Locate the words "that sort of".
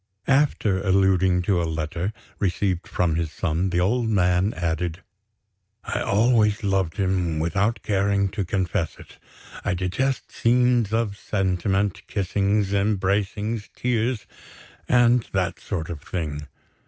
15.33-16.01